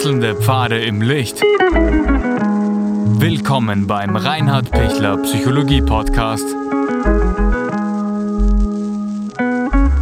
[0.00, 1.42] Wechselnde Pfade im Licht.
[3.20, 6.46] Willkommen beim Reinhard Pichler Psychologie Podcast.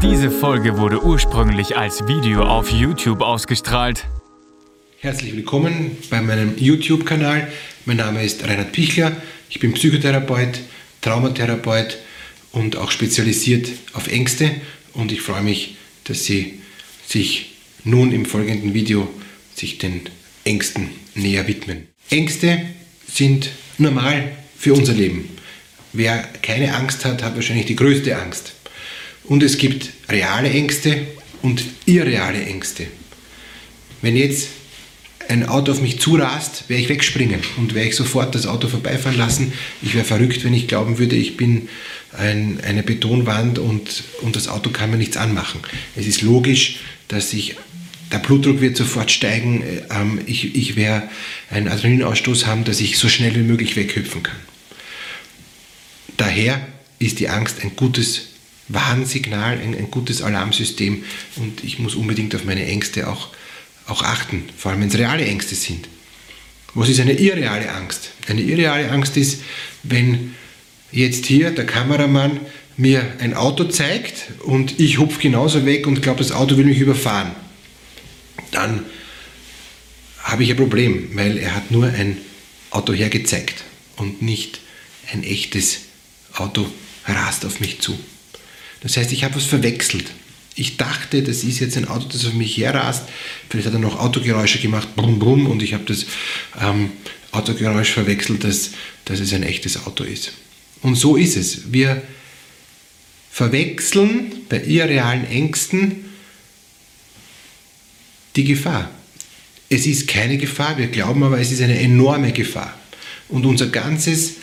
[0.01, 4.07] Diese Folge wurde ursprünglich als Video auf YouTube ausgestrahlt.
[5.01, 7.49] Herzlich willkommen bei meinem YouTube-Kanal.
[7.85, 9.17] Mein Name ist Reinhard Pichler.
[9.51, 10.61] Ich bin Psychotherapeut,
[11.01, 11.99] Traumatherapeut
[12.53, 14.49] und auch spezialisiert auf Ängste.
[14.95, 15.75] Und ich freue mich,
[16.05, 16.61] dass Sie
[17.05, 19.09] sich nun im folgenden Video
[19.59, 20.03] sich den
[20.45, 21.89] Ängsten näher widmen.
[22.11, 22.63] Ängste
[23.07, 25.29] sind normal für unser Leben.
[25.93, 28.53] Wer keine Angst hat, hat wahrscheinlich die größte Angst.
[29.25, 31.07] Und es gibt reale Ängste
[31.43, 32.87] und irreale Ängste.
[34.01, 34.49] Wenn jetzt
[35.29, 39.19] ein Auto auf mich zurast, werde ich wegspringen und werde ich sofort das Auto vorbeifahren
[39.19, 39.53] lassen.
[39.83, 41.69] Ich wäre verrückt, wenn ich glauben würde, ich bin
[42.17, 45.61] ein, eine Betonwand und, und das Auto kann mir nichts anmachen.
[45.97, 47.57] Es ist logisch, dass ich
[48.13, 51.09] der Blutdruck wird sofort steigen, ähm, ich, ich werde
[51.51, 54.37] einen Adrenalinausstoß haben, dass ich so schnell wie möglich weghüpfen kann.
[56.17, 56.67] Daher
[56.99, 58.29] ist die Angst ein gutes
[58.69, 61.05] Warnsignal, ein, ein gutes Alarmsystem
[61.37, 63.29] und ich muss unbedingt auf meine Ängste auch,
[63.87, 65.89] auch achten, vor allem wenn es reale Ängste sind.
[66.75, 68.11] Was ist eine irreale Angst?
[68.27, 69.43] Eine irreale Angst ist,
[69.83, 70.35] wenn
[70.93, 72.41] jetzt hier der Kameramann
[72.77, 76.79] mir ein Auto zeigt und ich hupf genauso weg und glaube, das Auto will mich
[76.79, 77.33] überfahren
[78.51, 78.85] dann
[80.23, 82.19] habe ich ein Problem, weil er hat nur ein
[82.71, 83.65] Auto hergezeigt
[83.97, 84.61] und nicht
[85.13, 85.81] ein echtes
[86.35, 86.71] Auto
[87.07, 87.99] rast auf mich zu.
[88.81, 90.13] Das heißt, ich habe was verwechselt.
[90.55, 93.09] Ich dachte, das ist jetzt ein Auto, das auf mich herrast.
[93.49, 96.07] Vielleicht hat er noch Autogeräusche gemacht, brumm, brumm, und ich habe das
[96.61, 96.91] ähm,
[97.33, 98.73] Autogeräusch verwechselt, dass,
[99.05, 100.33] dass es ein echtes Auto ist.
[100.83, 101.73] Und so ist es.
[101.73, 102.03] Wir
[103.31, 106.08] verwechseln bei irrealen Ängsten
[108.39, 108.91] die Gefahr.
[109.69, 112.75] Es ist keine Gefahr, wir glauben aber, es ist eine enorme Gefahr.
[113.29, 114.37] Und unser ganzes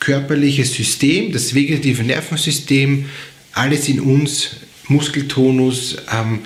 [0.00, 3.04] körperliches System, das vegetative Nervensystem,
[3.52, 4.56] alles in uns,
[4.88, 6.40] Muskeltonus, ähm,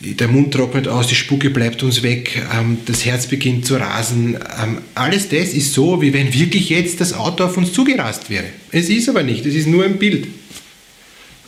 [0.00, 4.36] der Mund trocknet aus, die Spucke bleibt uns weg, ähm, das Herz beginnt zu rasen.
[4.60, 8.46] Ähm, alles das ist so, wie wenn wirklich jetzt das Auto auf uns zugerast wäre.
[8.70, 10.26] Es ist aber nicht, es ist nur ein Bild.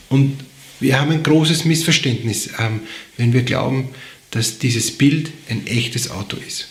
[0.09, 0.37] Und
[0.79, 2.81] wir haben ein großes Missverständnis, ähm,
[3.17, 3.89] wenn wir glauben,
[4.35, 6.67] dass dieses Bild ein echtes Auto ist.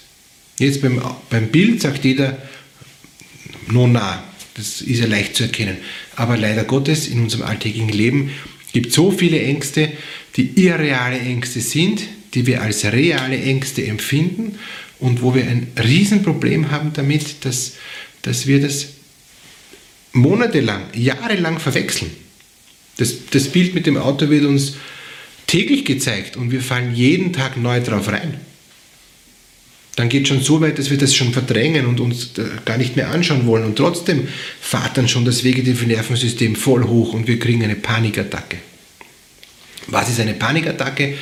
[0.59, 2.37] Jetzt beim, beim Bild sagt jeder,
[3.71, 4.21] no na,
[4.55, 5.77] das ist ja leicht zu erkennen.
[6.17, 8.31] Aber leider Gottes, in unserem alltäglichen Leben
[8.73, 9.93] gibt es so viele Ängste,
[10.35, 12.01] die irreale Ängste sind,
[12.33, 14.59] die wir als reale Ängste empfinden
[14.99, 17.75] und wo wir ein Riesenproblem haben damit, dass,
[18.23, 18.87] dass wir das
[20.11, 22.11] monatelang, jahrelang verwechseln.
[22.97, 24.73] Das, das Bild mit dem Auto wird uns
[25.53, 28.39] täglich gezeigt und wir fallen jeden Tag neu drauf rein.
[29.95, 32.31] Dann geht es schon so weit, dass wir das schon verdrängen und uns
[32.65, 33.63] gar nicht mehr anschauen wollen.
[33.63, 34.27] Und trotzdem
[34.59, 38.57] fahrt dann schon das vegetative Nervensystem voll hoch und wir kriegen eine Panikattacke.
[39.85, 41.13] Was ist eine Panikattacke?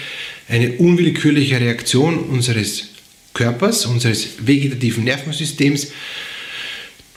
[0.48, 2.88] Eine unwillkürliche Reaktion unseres
[3.34, 5.88] Körpers, unseres vegetativen Nervensystems,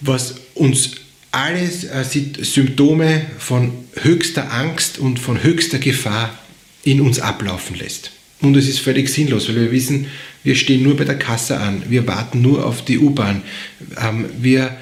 [0.01, 0.97] was uns
[1.31, 3.71] alle äh, Symptome von
[4.03, 6.41] höchster Angst und von höchster Gefahr
[6.85, 8.13] in uns ablaufen lässt.
[8.41, 10.07] Und es ist völlig sinnlos, weil wir wissen,
[10.43, 13.43] wir stehen nur bei der Kasse an, wir warten nur auf die U-Bahn,
[14.01, 14.77] ähm, wir,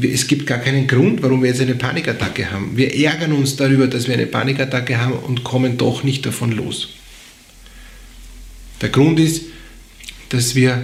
[0.00, 2.76] es gibt gar keinen Grund, warum wir jetzt eine Panikattacke haben.
[2.76, 6.90] Wir ärgern uns darüber, dass wir eine Panikattacke haben und kommen doch nicht davon los.
[8.82, 9.44] Der Grund ist,
[10.28, 10.82] dass wir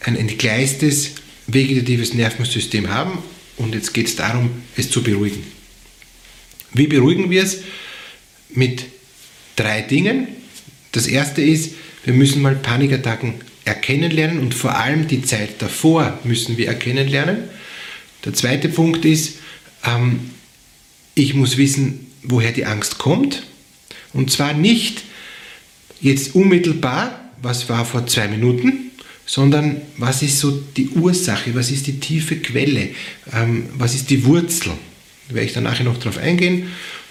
[0.00, 1.12] ein entgleistes
[1.46, 3.18] vegetatives Nervensystem haben
[3.56, 5.44] und jetzt geht es darum, es zu beruhigen.
[6.72, 7.58] Wie beruhigen wir es?
[8.50, 8.84] Mit
[9.56, 10.28] drei Dingen.
[10.92, 11.74] Das erste ist,
[12.04, 13.34] wir müssen mal Panikattacken
[13.64, 17.38] erkennen lernen und vor allem die Zeit davor müssen wir erkennen lernen.
[18.24, 19.38] Der zweite Punkt ist,
[19.84, 20.30] ähm,
[21.14, 23.42] ich muss wissen, woher die Angst kommt.
[24.12, 25.02] Und zwar nicht
[26.00, 28.90] jetzt unmittelbar, was war vor zwei Minuten,
[29.26, 32.90] sondern was ist so die Ursache, was ist die tiefe Quelle,
[33.32, 34.72] ähm, was ist die Wurzel.
[35.28, 36.68] Da werde ich dann nachher noch darauf eingehen.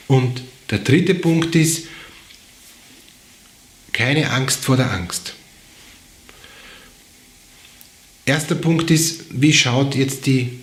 [0.07, 1.87] Und der dritte Punkt ist,
[3.95, 5.35] keine Angst vor der Angst.
[8.25, 10.59] Erster Punkt ist, wie schaut jetzt die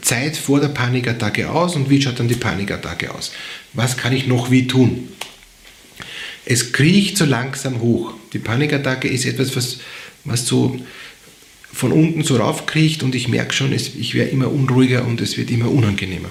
[0.00, 3.32] Zeit vor der Panikattacke aus und wie schaut dann die Panikattacke aus?
[3.74, 5.10] Was kann ich noch wie tun?
[6.46, 8.14] Es kriecht so langsam hoch.
[8.32, 9.80] Die Panikattacke ist etwas, was,
[10.24, 10.80] was so
[11.74, 15.36] von unten so raufkriecht und ich merke schon, es, ich werde immer unruhiger und es
[15.36, 16.30] wird immer unangenehmer.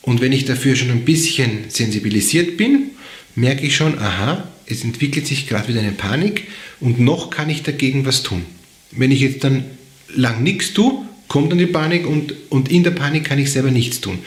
[0.00, 2.92] Und wenn ich dafür schon ein bisschen sensibilisiert bin,
[3.34, 6.48] merke ich schon, aha, es entwickelt sich gerade wieder eine Panik
[6.80, 8.44] und noch kann ich dagegen was tun.
[8.90, 9.64] Wenn ich jetzt dann
[10.14, 13.70] lang nichts tue, kommt dann die Panik und, und in der Panik kann ich selber
[13.70, 14.18] nichts tun.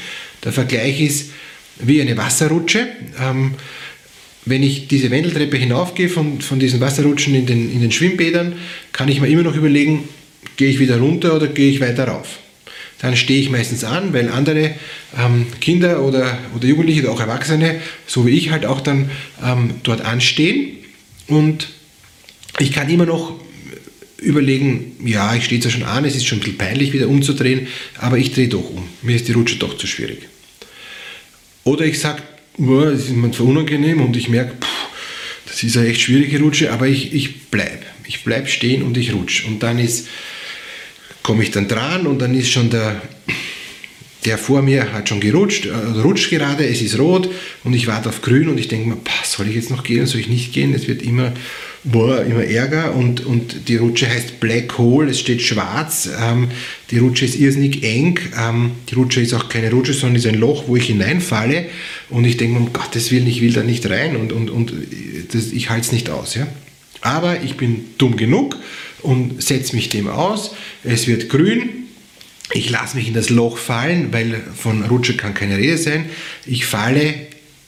[0.44, 1.32] Der Vergleich ist
[1.80, 2.88] wie eine Wasserrutsche.
[3.22, 3.56] Ähm,
[4.46, 8.54] wenn ich diese Wendeltreppe hinaufgehe von, von diesen Wasserrutschen in den, in den Schwimmbädern,
[8.92, 10.08] kann ich mir immer noch überlegen,
[10.58, 12.40] gehe ich wieder runter oder gehe ich weiter rauf.
[13.06, 14.74] Dann stehe ich meistens an, weil andere
[15.16, 19.12] ähm, Kinder oder, oder Jugendliche oder auch Erwachsene, so wie ich halt auch dann
[19.46, 20.78] ähm, dort anstehen.
[21.28, 21.68] Und
[22.58, 23.40] ich kann immer noch
[24.18, 27.68] überlegen, ja, ich stehe zwar schon an, es ist schon ein bisschen peinlich, wieder umzudrehen,
[28.00, 28.88] aber ich drehe doch um.
[29.04, 30.24] Mir ist die Rutsche doch zu schwierig.
[31.64, 32.24] Oder ich sage,
[32.58, 34.56] oh, es ist mir zwar unangenehm und ich merke,
[35.46, 37.84] das ist eine echt schwierige Rutsche, aber ich, ich bleibe.
[38.08, 39.46] Ich bleibe stehen und ich rutsche.
[39.46, 40.08] Und dann ist,
[41.26, 43.02] komme ich dann dran und dann ist schon der,
[44.26, 47.28] der vor mir hat schon gerutscht, äh, rutscht gerade, es ist rot
[47.64, 50.22] und ich warte auf grün und ich denke mir, soll ich jetzt noch gehen, soll
[50.22, 50.76] ich nicht gehen?
[50.76, 51.34] Es wird immer
[51.84, 56.50] boah, immer Ärger und, und die Rutsche heißt Black Hole, es steht schwarz, ähm,
[56.92, 60.36] die Rutsche ist irrsinnig eng, ähm, die Rutsche ist auch keine Rutsche, sondern ist ein
[60.36, 61.66] Loch, wo ich hineinfalle
[62.12, 64.74] und ich denke, um Gottes Willen, ich will da nicht rein und, und, und
[65.34, 66.36] das, ich halte es nicht aus.
[66.36, 66.46] Ja?
[67.02, 68.58] Aber ich bin dumm genug
[69.06, 71.70] und setze mich dem aus, es wird grün,
[72.54, 76.06] ich lasse mich in das Loch fallen, weil von Rutsche kann keine Rede sein.
[76.46, 77.14] Ich falle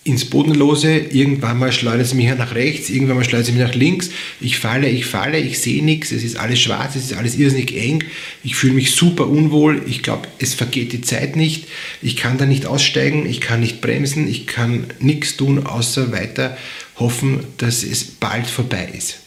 [0.07, 3.75] ins Bodenlose, irgendwann mal schleudert es mich nach rechts, irgendwann mal schleudert es mich nach
[3.75, 7.35] links, ich falle, ich falle, ich sehe nichts, es ist alles schwarz, es ist alles
[7.35, 8.05] irrsinnig eng,
[8.41, 11.67] ich fühle mich super unwohl, ich glaube, es vergeht die Zeit nicht,
[12.01, 16.57] ich kann da nicht aussteigen, ich kann nicht bremsen, ich kann nichts tun, außer weiter
[16.95, 19.17] hoffen, dass es bald vorbei ist.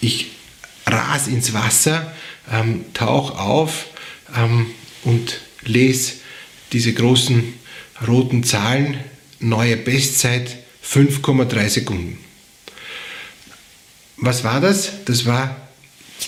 [0.00, 0.28] Ich
[0.86, 2.12] ras ins Wasser,
[2.52, 3.86] ähm, tauch auf
[4.36, 4.66] ähm,
[5.04, 6.14] und lese
[6.72, 7.54] diese großen
[8.06, 8.98] roten Zahlen,
[9.40, 12.18] neue Bestzeit 5,3 Sekunden.
[14.16, 15.04] Was war das?
[15.04, 15.56] Das war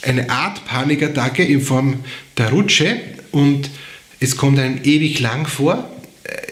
[0.03, 2.05] eine Art Panikattacke in Form
[2.37, 3.01] der Rutsche
[3.33, 3.71] und
[4.21, 5.91] es kommt einem ewig lang vor.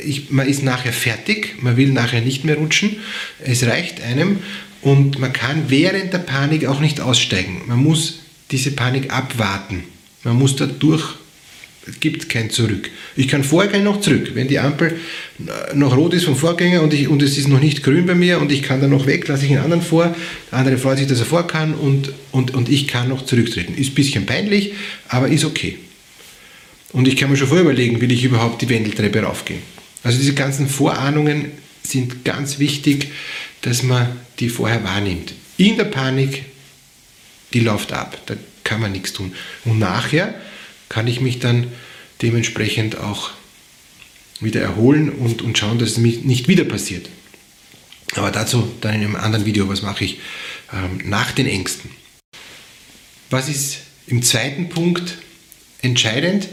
[0.05, 2.97] Ich, man ist nachher fertig, man will nachher nicht mehr rutschen,
[3.41, 4.41] es reicht einem
[4.85, 7.63] und man kann während der Panik auch nicht aussteigen.
[7.67, 8.21] Man muss
[8.51, 9.85] diese Panik abwarten.
[10.23, 11.17] Man muss da durch
[11.87, 12.91] es gibt kein Zurück.
[13.15, 14.31] Ich kann vorher kein noch zurück.
[14.35, 14.99] Wenn die Ampel
[15.75, 18.41] noch rot ist vom Vorgänger und, ich, und es ist noch nicht grün bei mir
[18.41, 20.15] und ich kann da noch weg, lasse ich einen anderen vor.
[20.51, 23.75] Der andere freut sich, dass er vor kann und, und, und ich kann noch zurücktreten.
[23.75, 24.73] Ist ein bisschen peinlich,
[25.09, 25.77] aber ist okay.
[26.93, 29.61] Und ich kann mir schon vorher überlegen, will ich überhaupt die Wendeltreppe raufgehen.
[30.03, 31.47] Also diese ganzen Vorahnungen
[31.83, 33.09] sind ganz wichtig,
[33.61, 34.09] dass man
[34.41, 35.35] die vorher wahrnimmt.
[35.57, 36.45] In der Panik,
[37.53, 38.21] die läuft ab.
[38.27, 38.35] Da
[38.65, 39.35] kann man nichts tun.
[39.65, 40.35] Und nachher
[40.89, 41.69] kann ich mich dann
[42.23, 43.31] dementsprechend auch
[44.41, 47.09] wieder erholen und, und schauen, dass es nicht wieder passiert.
[48.15, 50.19] Aber dazu dann in einem anderen Video, was mache ich
[50.73, 51.91] ähm, nach den Ängsten.
[53.31, 55.19] Was ist im zweiten Punkt
[55.83, 56.49] entscheidend?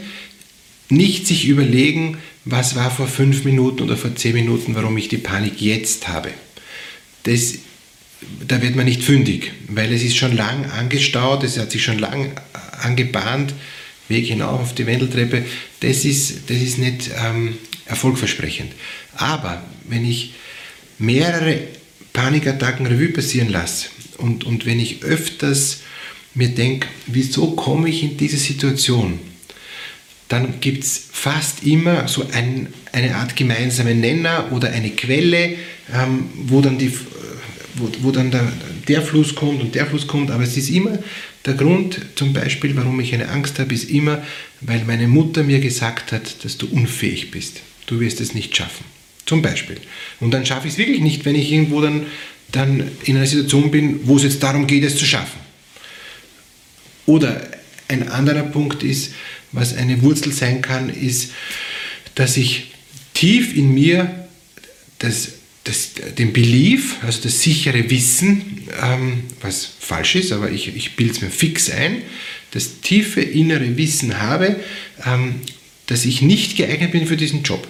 [0.88, 5.18] Nicht sich überlegen, was war vor fünf Minuten oder vor zehn Minuten, warum ich die
[5.18, 6.30] Panik jetzt habe.
[7.22, 7.54] Das,
[8.46, 11.98] da wird man nicht fündig, weil es ist schon lang angestaut, es hat sich schon
[11.98, 12.32] lang
[12.80, 13.54] angebahnt
[14.08, 15.44] Weg hinauf auf die Wendeltreppe,
[15.80, 18.72] das ist, das ist nicht ähm, erfolgversprechend.
[19.14, 20.34] Aber wenn ich
[20.98, 21.60] mehrere
[22.12, 23.88] Panikattacken Revue passieren lasse
[24.18, 25.80] und, und wenn ich öfters
[26.34, 29.18] mir denke, wieso komme ich in diese Situation,
[30.28, 35.56] dann gibt es fast immer so ein, eine Art gemeinsamen Nenner oder eine Quelle,
[35.92, 36.92] ähm, wo dann, die,
[37.74, 38.52] wo, wo dann der,
[38.88, 40.98] der Fluss kommt und der Fluss kommt, aber es ist immer
[41.44, 44.22] der Grund zum Beispiel, warum ich eine Angst habe, ist immer,
[44.60, 47.60] weil meine Mutter mir gesagt hat, dass du unfähig bist.
[47.86, 48.84] Du wirst es nicht schaffen.
[49.26, 49.78] Zum Beispiel.
[50.20, 52.06] Und dann schaffe ich es wirklich nicht, wenn ich irgendwo dann,
[52.50, 55.40] dann in einer Situation bin, wo es jetzt darum geht, es zu schaffen.
[57.06, 57.40] Oder
[57.88, 59.14] ein anderer Punkt ist,
[59.50, 61.32] was eine Wurzel sein kann, ist,
[62.14, 62.72] dass ich
[63.14, 64.28] tief in mir
[64.98, 65.32] das
[65.64, 71.12] das, den Belief, also das sichere Wissen, ähm, was falsch ist, aber ich, ich bilde
[71.12, 72.02] es mir fix ein,
[72.50, 74.56] das tiefe innere Wissen habe,
[75.06, 75.36] ähm,
[75.86, 77.66] dass ich nicht geeignet bin für diesen Job.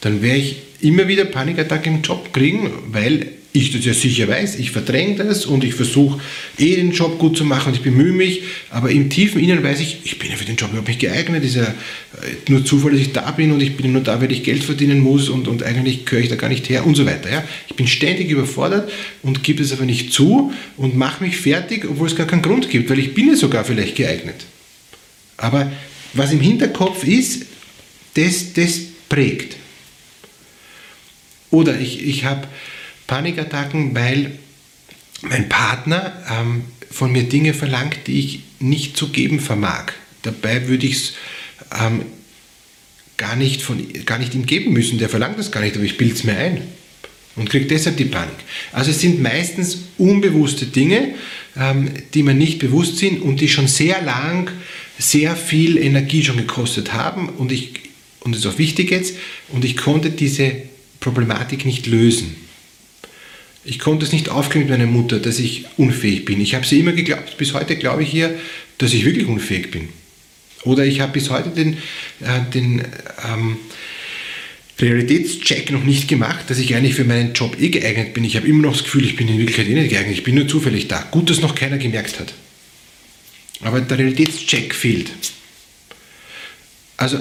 [0.00, 4.56] Dann werde ich immer wieder Panikattacken im Job kriegen, weil ich das ja sicher weiß,
[4.58, 6.20] ich verdränge das und ich versuche
[6.58, 9.80] eh den Job gut zu machen und ich bemühe mich, aber im tiefen Inneren weiß
[9.80, 12.92] ich, ich bin ja für den Job überhaupt nicht geeignet, ist ja äh, nur Zufall,
[12.92, 15.48] dass ich da bin und ich bin nur da, weil ich Geld verdienen muss und,
[15.48, 17.30] und eigentlich gehöre ich da gar nicht her und so weiter.
[17.30, 17.42] Ja?
[17.68, 18.90] Ich bin ständig überfordert
[19.22, 22.68] und gebe es aber nicht zu und mache mich fertig, obwohl es gar keinen Grund
[22.68, 24.44] gibt, weil ich bin ja sogar vielleicht geeignet.
[25.38, 25.72] Aber
[26.12, 27.46] was im Hinterkopf ist,
[28.14, 29.56] das, das prägt.
[31.50, 32.46] Oder ich, ich habe
[33.08, 34.38] Panikattacken, weil
[35.22, 39.92] mein Partner ähm, von mir Dinge verlangt, die ich nicht zu geben vermag.
[40.22, 41.12] Dabei würde ich es
[41.76, 42.02] ähm,
[43.16, 43.66] gar, nicht
[44.06, 44.98] gar nicht ihm geben müssen.
[44.98, 46.62] Der verlangt das gar nicht, aber ich bilde es mir ein
[47.34, 48.36] und kriege deshalb die Panik.
[48.72, 51.14] Also es sind meistens unbewusste Dinge,
[51.56, 54.50] ähm, die man nicht bewusst sind und die schon sehr lang
[54.98, 57.74] sehr viel Energie schon gekostet haben und ich
[58.20, 59.14] und das ist auch wichtig jetzt
[59.48, 60.52] und ich konnte diese
[60.98, 62.47] Problematik nicht lösen.
[63.68, 66.40] Ich konnte es nicht aufklären mit meiner Mutter, dass ich unfähig bin.
[66.40, 68.34] Ich habe sie immer geglaubt, bis heute glaube ich ihr,
[68.78, 69.90] dass ich wirklich unfähig bin.
[70.62, 71.74] Oder ich habe bis heute den,
[72.20, 72.82] äh, den
[73.30, 73.58] ähm,
[74.78, 78.24] Realitätscheck noch nicht gemacht, dass ich eigentlich für meinen Job eh geeignet bin.
[78.24, 80.16] Ich habe immer noch das Gefühl, ich bin in Wirklichkeit eh nicht geeignet.
[80.16, 81.06] Ich bin nur zufällig da.
[81.10, 82.32] Gut, dass noch keiner gemerkt hat.
[83.60, 85.10] Aber der Realitätscheck fehlt.
[86.96, 87.20] Also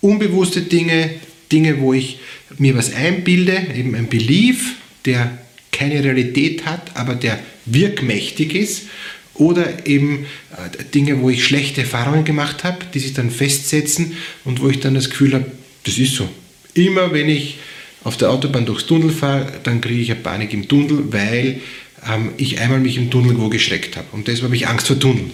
[0.00, 1.10] unbewusste Dinge,
[1.52, 2.18] Dinge, wo ich
[2.58, 4.74] mir was einbilde, eben ein Belief,
[5.04, 5.38] der
[5.74, 8.84] keine Realität hat, aber der wirkmächtig ist.
[9.34, 14.62] Oder eben äh, Dinge, wo ich schlechte Erfahrungen gemacht habe, die sich dann festsetzen und
[14.62, 15.46] wo ich dann das Gefühl habe,
[15.82, 16.28] das ist so.
[16.74, 17.58] Immer wenn ich
[18.04, 21.60] auf der Autobahn durchs Tunnel fahre, dann kriege ich eine Panik im Tunnel, weil
[22.08, 24.06] ähm, ich einmal mich im Tunnel wo geschreckt habe.
[24.12, 25.24] Und deshalb habe ich Angst vor Tunnel.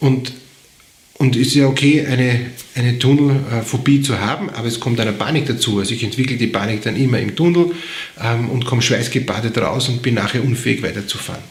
[0.00, 0.32] Und
[1.16, 5.46] und es ist ja okay, eine, eine Tunnelphobie zu haben, aber es kommt eine Panik
[5.46, 5.78] dazu.
[5.78, 7.72] Also ich entwickle die Panik dann immer im Tunnel
[8.20, 11.42] ähm, und komme schweißgebadet raus und bin nachher unfähig weiterzufahren.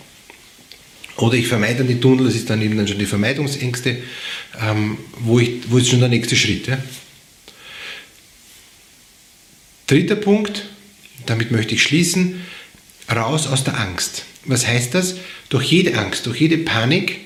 [1.15, 3.97] Oder ich vermeide dann die Tunnel, das ist dann eben dann schon die Vermeidungsängste,
[4.61, 6.67] ähm, wo, ich, wo ist schon der nächste Schritt.
[6.67, 6.77] Ja?
[9.87, 10.65] Dritter Punkt,
[11.25, 12.41] damit möchte ich schließen,
[13.13, 14.25] raus aus der Angst.
[14.45, 15.15] Was heißt das?
[15.47, 17.21] Durch jede Angst, durch jede Panik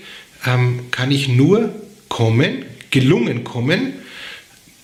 [0.46, 1.74] ähm, kann ich nur
[2.10, 3.94] kommen, gelungen kommen.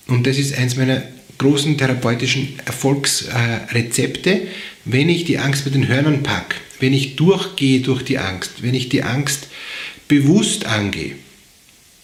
[0.08, 1.04] Und das ist eins meiner
[1.38, 4.42] großen therapeutischen Erfolgsrezepte,
[4.86, 8.74] wenn ich die Angst mit den Hörnern packe, wenn ich durchgehe durch die Angst, wenn
[8.74, 9.48] ich die Angst
[10.08, 11.16] bewusst angehe.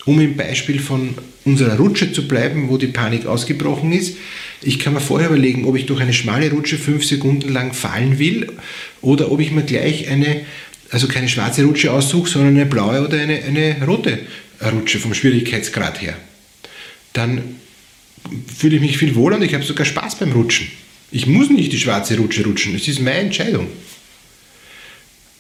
[0.05, 1.13] Um im Beispiel von
[1.45, 4.17] unserer Rutsche zu bleiben, wo die Panik ausgebrochen ist,
[4.61, 8.19] ich kann mir vorher überlegen, ob ich durch eine schmale Rutsche fünf Sekunden lang fallen
[8.19, 8.51] will
[9.01, 10.41] oder ob ich mir gleich eine,
[10.89, 14.19] also keine schwarze Rutsche aussuche, sondern eine blaue oder eine, eine rote
[14.61, 16.17] rutsche vom Schwierigkeitsgrad her,
[17.13, 17.55] dann
[18.55, 20.67] fühle ich mich viel wohler und ich habe sogar Spaß beim Rutschen.
[21.11, 23.67] Ich muss nicht die schwarze Rutsche rutschen, es ist meine Entscheidung.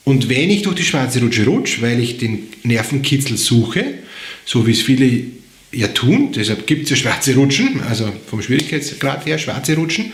[0.03, 3.85] Und wenn ich durch die schwarze Rutsche rutsche, weil ich den Nervenkitzel suche,
[4.45, 5.25] so wie es viele
[5.71, 10.13] ja tun, deshalb gibt es ja schwarze Rutschen, also vom Schwierigkeitsgrad her schwarze Rutschen,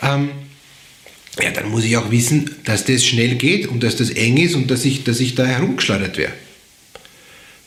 [0.00, 0.30] ähm,
[1.42, 4.54] ja, dann muss ich auch wissen, dass das schnell geht und dass das eng ist
[4.54, 6.34] und dass ich, dass ich da herumgeschleudert werde.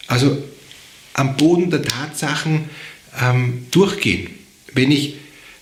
[0.07, 0.41] Also
[1.17, 2.69] am Boden der Tatsachen
[3.21, 4.29] ähm, durchgehen.
[4.73, 5.15] Wenn ich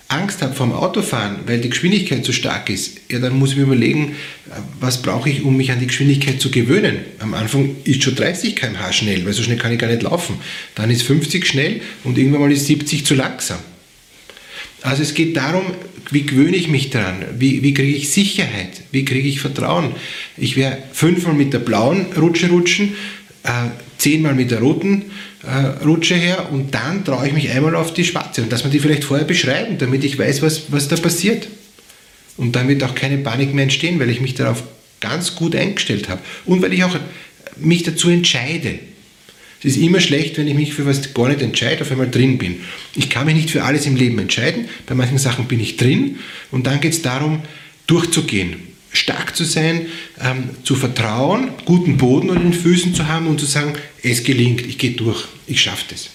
[0.07, 3.63] Angst habe vom Autofahren, weil die Geschwindigkeit zu stark ist, ja, dann muss ich mir
[3.63, 4.15] überlegen,
[4.49, 6.99] äh, was brauche ich, um mich an die Geschwindigkeit zu gewöhnen.
[7.19, 10.35] Am Anfang ist schon 30 km/h schnell, weil so schnell kann ich gar nicht laufen.
[10.75, 13.59] Dann ist 50 schnell und irgendwann mal ist 70 zu langsam.
[14.81, 15.63] Also es geht darum,
[16.11, 17.25] wie gewöhne ich mich daran?
[17.39, 18.83] Wie, wie kriege ich Sicherheit?
[18.91, 19.93] Wie kriege ich Vertrauen?
[20.37, 22.93] Ich werde fünfmal mit der blauen Rutsche rutschen,
[23.45, 25.05] äh, zehnmal mit der roten
[25.43, 28.71] äh, Rutsche her und dann traue ich mich einmal auf die schwarze und dass man
[28.71, 31.47] die vielleicht vorher beschreiben, damit ich weiß, was, was da passiert.
[32.37, 34.63] Und dann wird auch keine Panik mehr entstehen, weil ich mich darauf
[34.99, 36.97] ganz gut eingestellt habe und weil ich auch
[37.57, 38.79] mich dazu entscheide.
[39.59, 42.37] Es ist immer schlecht, wenn ich mich für was gar nicht entscheide, auf einmal drin
[42.37, 42.57] bin.
[42.95, 44.67] Ich kann mich nicht für alles im Leben entscheiden.
[44.85, 46.17] Bei manchen Sachen bin ich drin
[46.51, 47.41] und dann geht es darum,
[47.87, 49.87] durchzugehen stark zu sein,
[50.21, 53.73] ähm, zu vertrauen, guten Boden unter den Füßen zu haben und zu sagen,
[54.03, 56.09] es gelingt, ich gehe durch, ich schaffe das.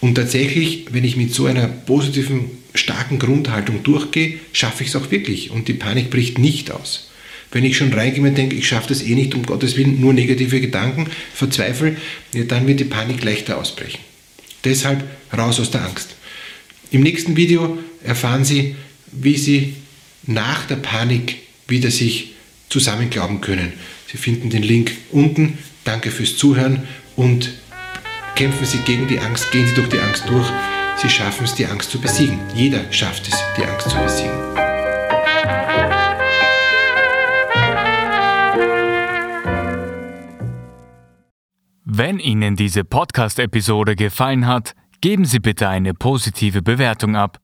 [0.00, 5.10] Und tatsächlich, wenn ich mit so einer positiven, starken Grundhaltung durchgehe, schaffe ich es auch
[5.10, 7.08] wirklich und die Panik bricht nicht aus.
[7.52, 10.12] Wenn ich schon reingehe und denke, ich schaffe das eh nicht, um Gottes Willen, nur
[10.12, 11.96] negative Gedanken, verzweifle,
[12.32, 14.00] ja, dann wird die Panik leichter ausbrechen.
[14.64, 16.16] Deshalb raus aus der Angst.
[16.90, 18.74] Im nächsten Video erfahren Sie,
[19.12, 19.74] wie Sie
[20.26, 21.38] nach der Panik
[21.68, 22.32] wieder sich
[22.68, 23.72] zusammenglauben können.
[24.06, 25.58] Sie finden den Link unten.
[25.84, 26.82] Danke fürs Zuhören
[27.16, 27.50] und
[28.34, 30.48] kämpfen Sie gegen die Angst, gehen Sie durch die Angst durch.
[30.96, 32.38] Sie schaffen es, die Angst zu besiegen.
[32.54, 34.44] Jeder schafft es, die Angst zu besiegen.
[41.84, 47.43] Wenn Ihnen diese Podcast-Episode gefallen hat, geben Sie bitte eine positive Bewertung ab.